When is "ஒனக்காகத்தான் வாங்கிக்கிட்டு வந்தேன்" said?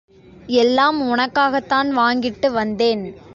1.11-3.03